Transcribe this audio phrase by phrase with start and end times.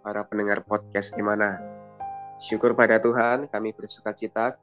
[0.00, 1.60] para pendengar podcast gimana?
[2.40, 4.56] Syukur pada Tuhan, kami bersuka cita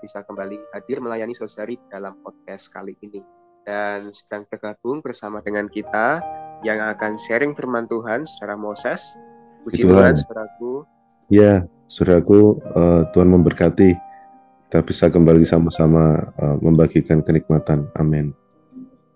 [0.00, 3.20] bisa kembali hadir melayani saudari dalam podcast kali ini.
[3.64, 6.20] Dan sedang bergabung bersama dengan kita
[6.64, 9.16] yang akan sharing firman Tuhan secara Moses.
[9.64, 10.72] Puji Tuhan, Tuhan saudaraku.
[11.32, 13.96] Ya, saudaraku, uh, Tuhan memberkati.
[14.68, 17.88] Kita bisa kembali sama-sama uh, membagikan kenikmatan.
[17.96, 18.36] Amin.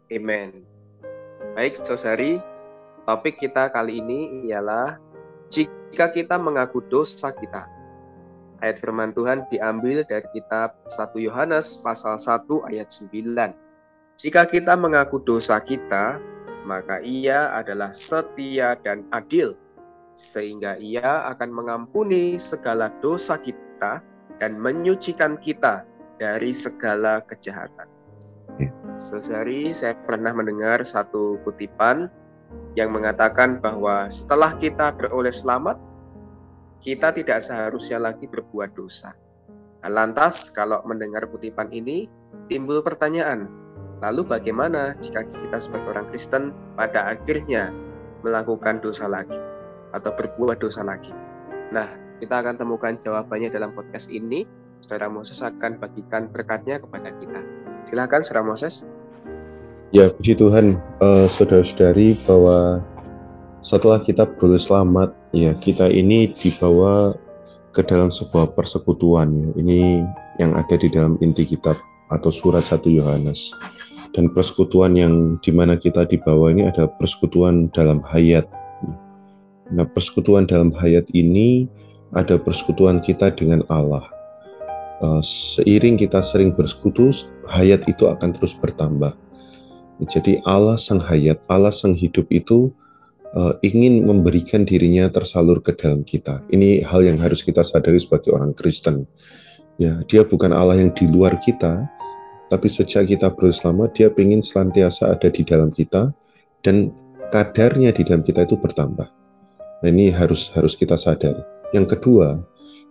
[0.08, 0.64] Amin.
[1.52, 2.40] Baik, saudari,
[3.04, 4.96] topik kita kali ini ialah
[5.48, 7.68] jika kita mengaku dosa kita.
[8.58, 13.54] Ayat firman Tuhan diambil dari kitab 1 Yohanes pasal 1 ayat 9.
[14.18, 16.18] Jika kita mengaku dosa kita,
[16.66, 19.54] maka ia adalah setia dan adil,
[20.18, 24.02] sehingga ia akan mengampuni segala dosa kita
[24.42, 25.86] dan menyucikan kita
[26.18, 27.86] dari segala kejahatan.
[28.58, 28.74] Ya.
[28.98, 32.10] Saudari, saya pernah mendengar satu kutipan
[32.78, 35.74] yang mengatakan bahwa setelah kita beroleh selamat,
[36.78, 39.18] kita tidak seharusnya lagi berbuat dosa.
[39.82, 42.06] Nah, lantas, kalau mendengar kutipan ini,
[42.46, 43.50] timbul pertanyaan,
[43.98, 47.74] lalu bagaimana jika kita sebagai orang Kristen pada akhirnya
[48.22, 49.38] melakukan dosa lagi
[49.90, 51.10] atau berbuat dosa lagi?
[51.74, 51.90] Nah,
[52.22, 54.46] kita akan temukan jawabannya dalam podcast ini.
[54.78, 57.42] Saudara Moses akan bagikan berkatnya kepada kita.
[57.82, 58.86] Silahkan, Saudara Moses.
[59.88, 62.84] Ya, puji Tuhan, uh, saudara-saudari, bahwa
[63.64, 67.16] setelah kita boleh selamat, ya kita ini dibawa
[67.72, 69.32] ke dalam sebuah persekutuan.
[69.32, 69.48] Ya.
[69.56, 69.80] Ini
[70.44, 71.80] yang ada di dalam inti kitab
[72.12, 73.56] atau surat 1 Yohanes.
[74.12, 78.44] Dan persekutuan yang di mana kita dibawa ini adalah persekutuan dalam hayat.
[79.72, 81.64] Nah, persekutuan dalam hayat ini
[82.12, 84.04] ada persekutuan kita dengan Allah.
[85.00, 87.08] Uh, seiring kita sering bersekutu,
[87.48, 89.16] hayat itu akan terus bertambah
[90.06, 92.70] jadi Allah sang hayat, Allah sang hidup itu
[93.34, 96.46] uh, ingin memberikan dirinya tersalur ke dalam kita.
[96.54, 99.10] Ini hal yang harus kita sadari sebagai orang Kristen.
[99.78, 101.86] Ya, dia bukan Allah yang di luar kita,
[102.50, 106.14] tapi sejak kita bersama, dia ingin selantiasa ada di dalam kita
[106.62, 106.90] dan
[107.30, 109.06] kadarnya di dalam kita itu bertambah.
[109.82, 111.42] Nah, ini harus harus kita sadari.
[111.70, 112.42] Yang kedua,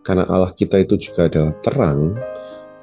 [0.07, 2.15] karena Allah kita itu juga adalah terang,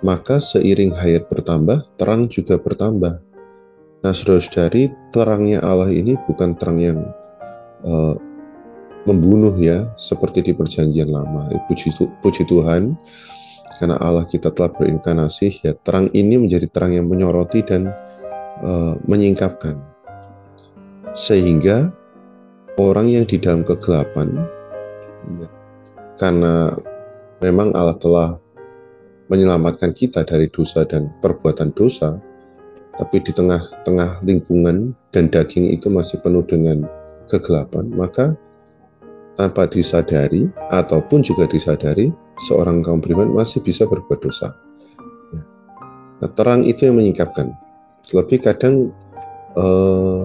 [0.04, 3.24] maka seiring hayat bertambah, terang juga bertambah.
[4.04, 7.00] Nah, saudara-saudari, terangnya Allah ini bukan terang yang
[7.88, 8.12] uh,
[9.09, 11.48] membunuh ya, seperti di perjanjian lama.
[11.48, 11.88] Eh, puji,
[12.20, 13.00] puji Tuhan,
[13.81, 17.88] karena Allah kita telah berinkarnasi, ya terang ini menjadi terang yang menyoroti dan
[18.60, 19.81] uh, menyingkapkan.
[21.16, 21.88] Sehingga
[22.76, 24.37] orang yang di dalam kegelapan,
[25.41, 25.48] ya,
[26.20, 26.76] karena
[27.41, 28.37] memang Allah telah
[29.32, 32.20] menyelamatkan kita dari dosa dan perbuatan dosa,
[32.94, 36.87] tapi di tengah-tengah lingkungan dan daging itu masih penuh dengan
[37.27, 38.38] kegelapan, maka
[39.34, 42.15] tanpa disadari ataupun juga disadari,
[42.47, 44.55] seorang kaum beriman masih bisa berbuat dosa.
[45.34, 45.43] Ya.
[46.22, 47.50] Nah, terang itu yang menyingkapkan.
[48.15, 48.94] Lebih kadang
[49.59, 50.25] eh,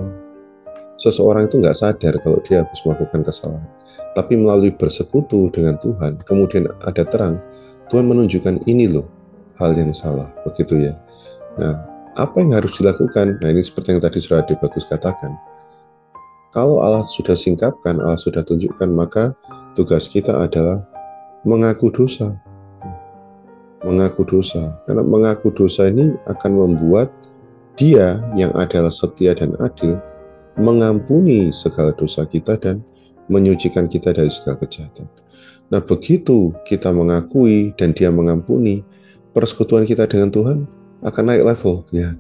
[1.01, 3.65] seseorang itu nggak sadar kalau dia habis melakukan kesalahan.
[4.13, 7.41] Tapi melalui bersekutu dengan Tuhan, kemudian ada terang,
[7.89, 9.07] Tuhan menunjukkan ini loh
[9.57, 10.93] hal yang salah, begitu ya.
[11.57, 11.88] Nah,
[12.23, 13.39] apa yang harus dilakukan?
[13.39, 15.35] Nah ini seperti yang tadi sudah Bagus katakan.
[16.49, 19.37] Kalau Allah sudah singkapkan, Allah sudah tunjukkan, maka
[19.77, 20.81] tugas kita adalah
[21.45, 22.33] mengaku dosa.
[23.85, 24.81] Mengaku dosa.
[24.89, 27.13] Karena mengaku dosa ini akan membuat
[27.77, 29.95] dia yang adalah setia dan adil
[30.59, 32.83] mengampuni segala dosa kita dan
[33.31, 35.07] menyucikan kita dari segala kejahatan.
[35.69, 38.81] Nah, begitu kita mengakui dan Dia mengampuni,
[39.37, 42.15] persekutuan kita dengan Tuhan akan naik level ya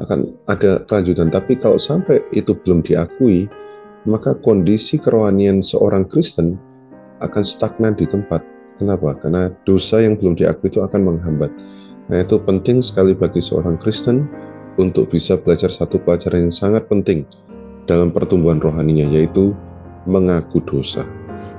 [0.00, 1.28] akan ada kelanjutan.
[1.28, 3.46] Tapi kalau sampai itu belum diakui
[4.08, 6.56] maka kondisi kerohanian seorang Kristen
[7.20, 8.40] akan stagnan di tempat.
[8.80, 9.12] Kenapa?
[9.20, 11.52] Karena dosa yang belum diakui itu akan menghambat.
[12.08, 14.24] Nah itu penting sekali bagi seorang Kristen
[14.80, 17.28] untuk bisa belajar satu pelajaran yang sangat penting
[17.84, 19.52] dalam pertumbuhan rohaninya yaitu
[20.08, 21.04] mengaku dosa.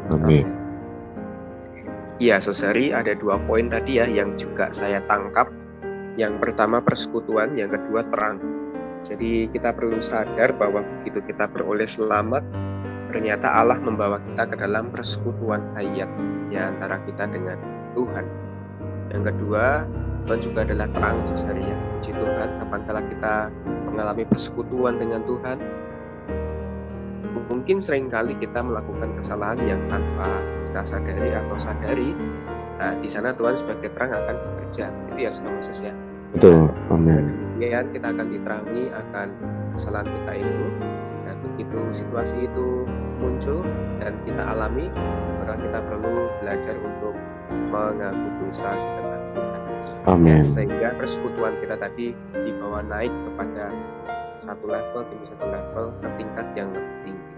[0.09, 0.49] Amin.
[2.21, 5.49] Iya, Sosari, ada dua poin tadi ya yang juga saya tangkap
[6.19, 8.39] yang pertama persekutuan, yang kedua terang.
[9.01, 12.45] Jadi kita perlu sadar bahwa begitu kita beroleh selamat,
[13.09, 16.07] ternyata Allah membawa kita ke dalam persekutuan hayat
[16.51, 17.57] di antara kita dengan
[17.97, 18.25] Tuhan.
[19.11, 19.89] Yang kedua,
[20.29, 21.77] Tuhan juga adalah terang sesari ya.
[21.97, 23.33] Puji Tuhan, kapan kala kita
[23.89, 25.57] mengalami persekutuan dengan Tuhan,
[27.51, 30.29] mungkin sering kali kita melakukan kesalahan yang tanpa
[30.71, 32.11] kita sadari atau sadari.
[32.79, 34.89] Nah, di sana Tuhan sebagai terang akan bekerja.
[35.13, 35.93] Itu ya, Saudara Moses ya.
[36.31, 37.23] Betul, amin.
[37.59, 39.27] Kemudian kita akan diterangi akan
[39.75, 40.65] kesalahan kita itu.
[41.27, 42.87] Dan begitu situasi itu
[43.21, 43.61] muncul
[44.01, 44.89] dan kita alami,
[45.43, 47.15] maka kita perlu belajar untuk
[47.69, 49.21] mengaku dosa Tuhan.
[50.09, 50.41] Amin.
[50.41, 53.69] Sehingga persekutuan kita tadi dibawa naik kepada
[54.41, 57.29] satu level demi satu level ke tingkat yang lebih tinggi.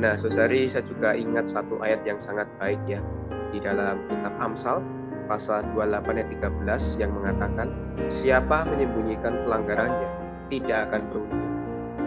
[0.00, 3.04] Nah, Saudari, saya juga ingat satu ayat yang sangat baik ya
[3.52, 4.80] di dalam kitab Amsal
[5.26, 6.28] pasal 28 ayat
[6.68, 7.68] 13 yang mengatakan
[8.06, 10.08] siapa menyembunyikan pelanggarannya
[10.52, 11.44] tidak akan beruntung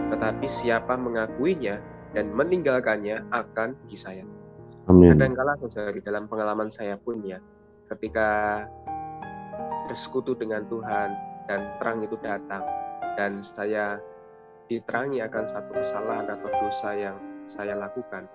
[0.08, 1.78] tetapi siapa mengakuinya
[2.16, 4.28] dan meninggalkannya akan disayang.
[4.88, 5.12] Amin.
[5.12, 7.36] Kadangkala saudari dalam pengalaman saya pun ya
[7.92, 8.64] ketika
[9.88, 11.12] bersekutu dengan Tuhan
[11.48, 12.64] dan terang itu datang
[13.16, 14.00] dan saya
[14.68, 17.16] diterangi akan satu kesalahan atau dosa yang
[17.48, 18.28] saya lakukan.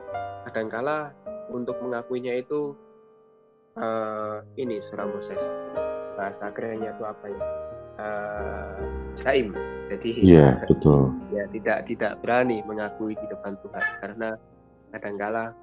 [0.50, 1.14] Kadangkala
[1.54, 2.74] untuk mengakuinya itu
[3.78, 5.56] uh, ini surah Moses
[6.14, 7.42] bahasa kerennya itu apa ya?
[7.94, 8.78] Uh,
[9.14, 9.54] jaim.
[9.86, 11.14] Jadi Iya, betul.
[11.30, 13.86] ya tidak tidak berani mengakui di depan Tuhan.
[14.02, 14.30] Karena
[14.94, 15.54] kadangkala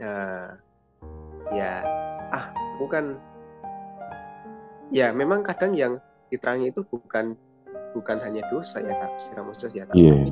[0.00, 0.48] uh,
[1.50, 1.82] ya
[2.30, 3.16] ah bukan
[4.92, 5.98] ya memang kadang yang
[6.30, 7.34] diterangi itu bukan
[7.90, 10.30] bukan hanya dosa ya tapi surah Moses ya tapi Iya.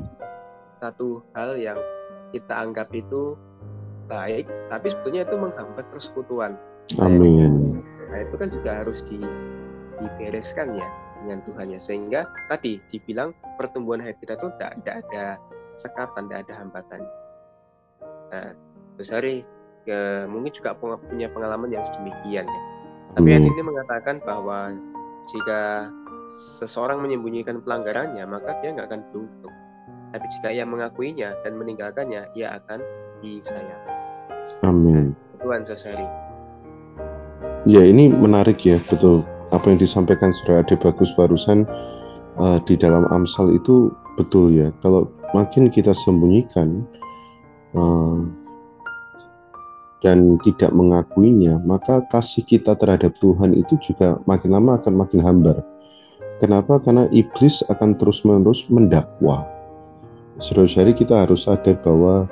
[0.79, 1.79] satu hal yang
[2.31, 3.35] kita anggap itu
[4.07, 6.55] baik tapi sebetulnya itu menghambat persekutuan
[6.97, 7.85] Amin.
[8.09, 9.21] Nah itu kan juga harus di,
[10.01, 10.89] dibereskan ya
[11.21, 15.37] dengan Tuhan ya sehingga tadi dibilang pertumbuhan hati kita itu tidak, ada
[15.77, 17.01] sekatan, tidak ada hambatan.
[18.33, 18.49] Nah,
[18.97, 19.47] Besari
[19.87, 22.61] ke, mungkin juga punya pengalaman yang sedemikian ya.
[23.15, 23.47] Tapi Amin.
[23.47, 24.75] ini mengatakan bahwa
[25.29, 25.87] jika
[26.29, 29.55] seseorang menyembunyikan pelanggarannya maka dia nggak akan beruntung.
[30.09, 32.81] Tapi jika ia mengakuinya dan meninggalkannya, ia akan
[33.21, 33.83] disayang.
[34.65, 35.13] Amin.
[35.39, 36.28] Tuhan Sesari.
[37.69, 39.21] Ya ini menarik ya betul
[39.53, 41.69] apa yang disampaikan Saudara Ade bagus barusan
[42.41, 45.05] eh, di dalam Amsal itu betul ya kalau
[45.37, 46.81] makin kita sembunyikan
[47.77, 48.19] eh,
[50.01, 55.61] dan tidak mengakuinya maka kasih kita terhadap Tuhan itu juga makin lama akan makin hambar.
[56.41, 56.81] Kenapa?
[56.81, 59.45] Karena iblis akan terus-menerus mendakwa.
[60.41, 62.25] Saudara-saudari kita harus sadar bahwa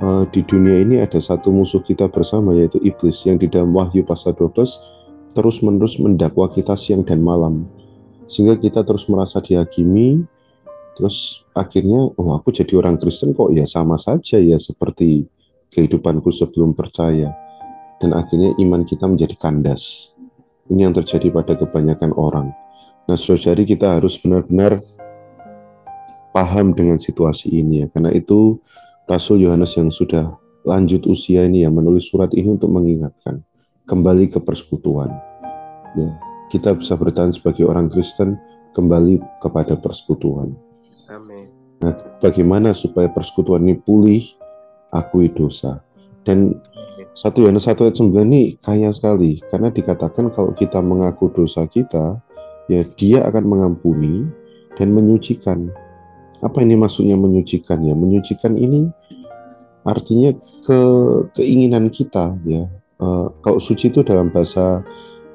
[0.00, 4.02] uh, di dunia ini ada satu musuh kita bersama yaitu iblis yang di dalam Wahyu
[4.02, 7.68] pasal 12 terus-menerus mendakwa kita siang dan malam.
[8.26, 10.26] Sehingga kita terus merasa dihakimi
[10.98, 13.54] terus akhirnya oh aku jadi orang Kristen kok?
[13.54, 15.26] Ya sama saja ya seperti
[15.70, 17.30] kehidupanku sebelum percaya.
[18.00, 20.16] Dan akhirnya iman kita menjadi kandas.
[20.72, 22.48] Ini yang terjadi pada kebanyakan orang.
[23.06, 24.80] Nah saudari kita harus benar-benar
[26.30, 27.86] paham dengan situasi ini ya.
[27.90, 28.58] Karena itu
[29.10, 33.42] Rasul Yohanes yang sudah lanjut usia ini ya menulis surat ini untuk mengingatkan
[33.90, 35.10] kembali ke persekutuan.
[35.98, 36.14] Ya,
[36.54, 38.38] kita bisa bertahan sebagai orang Kristen
[38.70, 40.54] kembali kepada persekutuan.
[41.10, 41.50] Amin.
[41.82, 44.22] Nah, bagaimana supaya persekutuan ini pulih?
[44.94, 45.82] Akui dosa.
[46.22, 46.62] Dan
[47.18, 52.22] satu Yohanes 1 ayat 9 ini kaya sekali karena dikatakan kalau kita mengaku dosa kita,
[52.70, 54.30] ya dia akan mengampuni
[54.78, 55.66] dan menyucikan.
[56.42, 57.94] Apa ini maksudnya menyucikan ya?
[57.98, 58.90] Menyucikan ini
[59.84, 60.80] artinya ke
[61.36, 62.68] keinginan kita ya.
[63.00, 64.84] Eh, kalau suci itu dalam bahasa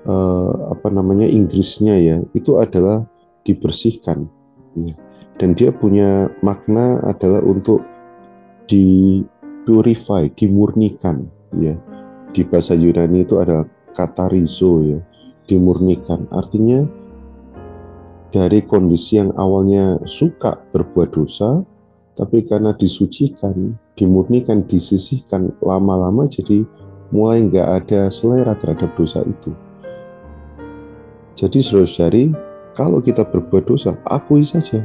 [0.05, 3.05] eh, apa namanya Inggrisnya ya, itu adalah
[3.45, 4.29] dibersihkan.
[4.77, 4.93] Ya.
[5.35, 7.83] Dan dia punya makna adalah untuk
[8.69, 9.21] di
[9.65, 11.25] purify, dimurnikan
[11.57, 11.75] ya.
[12.35, 13.63] Di bahasa Yunani itu ada
[13.95, 14.99] kata rizo ya,
[15.47, 16.27] dimurnikan.
[16.31, 16.83] Artinya
[18.35, 21.63] dari kondisi yang awalnya suka berbuat dosa,
[22.15, 26.63] tapi karena disucikan, dimurnikan, disisihkan lama-lama jadi
[27.11, 29.51] mulai nggak ada selera terhadap dosa itu.
[31.35, 32.31] Jadi saudara-saudari,
[32.71, 34.83] kalau kita berbuat dosa, akui saja.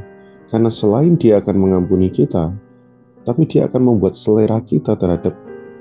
[0.50, 2.50] Karena selain dia akan mengampuni kita,
[3.22, 5.30] tapi dia akan membuat selera kita terhadap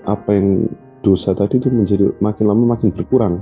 [0.05, 0.69] apa yang
[1.01, 3.41] dosa tadi itu menjadi makin lama makin berkurang.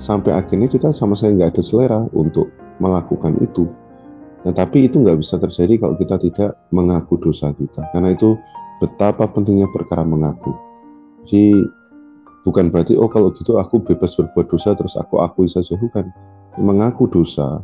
[0.00, 2.48] Sampai akhirnya kita sama sekali nggak ada selera untuk
[2.80, 3.68] melakukan itu.
[4.50, 7.86] Tapi itu nggak bisa terjadi kalau kita tidak mengaku dosa kita.
[7.94, 8.34] Karena itu
[8.82, 10.50] betapa pentingnya perkara mengaku.
[11.22, 11.62] Jadi
[12.42, 16.10] bukan berarti oh kalau gitu aku bebas berbuat dosa terus aku akui saja bukan.
[16.58, 17.62] Mengaku dosa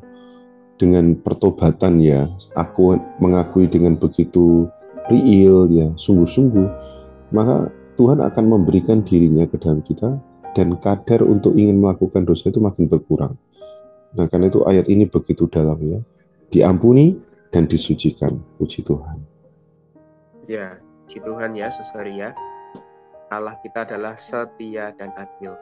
[0.78, 4.70] dengan pertobatan ya, aku mengakui dengan begitu
[5.10, 6.68] real ya sungguh-sungguh
[7.32, 7.68] maka
[7.98, 10.16] Tuhan akan memberikan dirinya ke dalam kita
[10.54, 13.34] dan kadar untuk ingin melakukan dosa itu makin berkurang.
[14.16, 16.00] Nah, karena itu ayat ini begitu dalam ya.
[16.48, 17.16] Diampuni
[17.52, 18.40] dan disucikan.
[18.56, 19.20] Puji Tuhan.
[20.48, 22.32] Ya, puji Tuhan ya, saudari ya.
[23.28, 25.52] Allah kita adalah setia dan adil.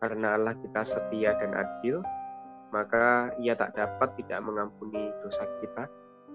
[0.00, 2.04] Karena Allah kita setia dan adil,
[2.72, 5.88] maka ia tak dapat tidak mengampuni dosa kita,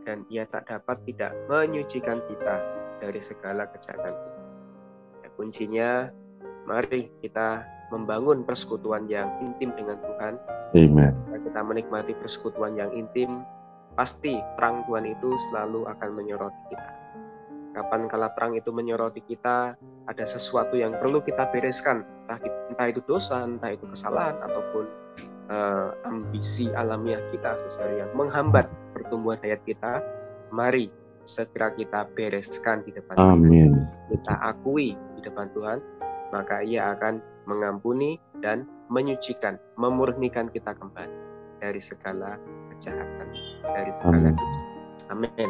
[0.06, 2.56] dan ia tak dapat tidak menyucikan kita
[3.02, 4.14] dari segala kejahatan
[5.22, 5.90] Ya, kuncinya,
[6.65, 10.34] mari kita membangun persekutuan yang intim dengan Tuhan.
[10.75, 11.13] Amen.
[11.45, 13.45] Kita menikmati persekutuan yang intim,
[13.95, 16.89] pasti terang Tuhan itu selalu akan menyoroti kita.
[17.75, 19.75] Kapan kala terang itu menyoroti kita,
[20.07, 22.39] ada sesuatu yang perlu kita bereskan, entah,
[22.72, 24.84] entah itu dosa, entah itu kesalahan, ataupun
[25.51, 30.00] uh, ambisi alamiah kita, sesuatu yang menghambat pertumbuhan hayat kita,
[30.55, 30.88] mari
[31.27, 33.75] segera kita bereskan di depan Amin.
[33.75, 34.15] Tuhan.
[34.15, 35.84] Kita akui di depan Tuhan,
[36.34, 41.17] maka ia akan mengampuni dan menyucikan, memurnikan kita kembali
[41.62, 42.38] dari segala
[42.74, 43.27] kejahatan,
[43.65, 44.65] dari segala dosa.
[45.13, 45.50] Amin.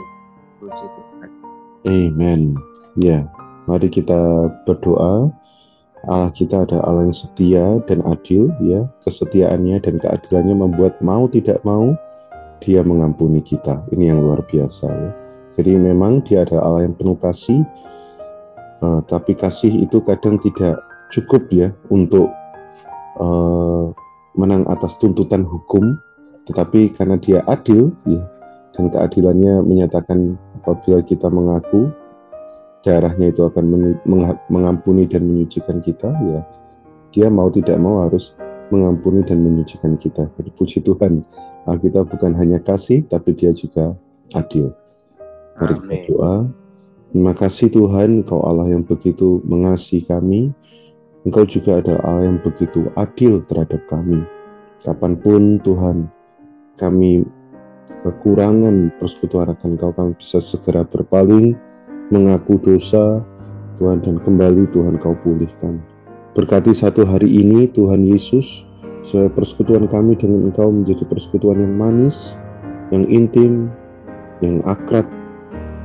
[0.59, 1.29] Puji Tuhan.
[1.85, 2.41] Amen.
[2.95, 3.27] Ya,
[3.67, 5.29] mari kita berdoa.
[6.05, 8.85] Allah kita ada Allah yang setia dan adil, ya.
[9.03, 11.97] Kesetiaannya dan keadilannya membuat mau tidak mau
[12.61, 13.83] Dia mengampuni kita.
[13.91, 15.11] Ini yang luar biasa, ya.
[15.59, 17.65] Jadi memang Dia ada Allah yang penuh kasih,
[18.81, 20.81] uh, tapi kasih itu kadang tidak
[21.13, 22.31] cukup ya untuk
[23.21, 23.93] uh,
[24.35, 25.95] menang atas tuntutan hukum,
[26.49, 28.19] tetapi karena Dia adil, ya,
[28.75, 31.87] dan keadilannya menyatakan apabila kita mengaku
[32.83, 33.95] darahnya itu akan
[34.51, 36.41] mengampuni dan menyucikan kita ya.
[37.09, 38.35] Dia mau tidak mau harus
[38.69, 40.27] mengampuni dan menyucikan kita.
[40.35, 41.23] Puji Tuhan
[41.65, 43.95] kita bukan hanya kasih tapi dia juga
[44.35, 44.75] adil.
[45.55, 46.35] Mari kita doa
[47.15, 50.51] terima kasih Tuhan Engkau Allah yang begitu mengasihi kami
[51.23, 54.19] Engkau juga ada Allah yang begitu adil terhadap kami
[54.83, 56.11] kapan pun Tuhan
[56.75, 57.23] kami
[58.03, 61.55] kekurangan persekutuan akan kau kami bisa segera berpaling,
[62.11, 63.23] mengaku dosa,
[63.79, 65.79] Tuhan, dan kembali Tuhan kau pulihkan.
[66.35, 68.67] Berkati satu hari ini Tuhan Yesus,
[69.01, 72.35] supaya persekutuan kami dengan Engkau menjadi persekutuan yang manis,
[72.91, 73.71] yang intim,
[74.43, 75.07] yang akrab,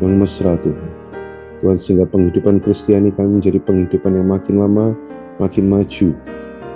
[0.02, 0.89] yang mesra Tuhan.
[1.60, 4.96] Tuhan sehingga penghidupan Kristiani kami menjadi penghidupan yang makin lama,
[5.36, 6.16] makin maju,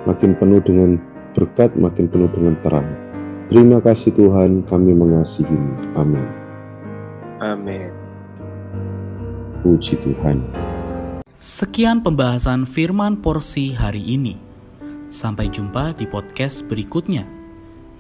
[0.05, 1.00] makin penuh dengan
[1.33, 2.88] berkat, makin penuh dengan terang.
[3.49, 5.97] Terima kasih Tuhan, kami mengasihimu.
[5.97, 6.25] Amin.
[7.45, 7.93] Amin.
[9.61, 10.45] Puji Tuhan.
[11.35, 14.41] Sekian pembahasan firman porsi hari ini.
[15.12, 17.25] Sampai jumpa di podcast berikutnya.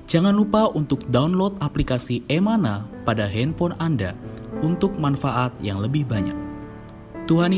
[0.04, 4.12] Jangan lupa untuk download aplikasi Emana pada handphone Anda
[4.60, 6.43] untuk manfaat yang lebih banyak.
[7.26, 7.52] Tuhan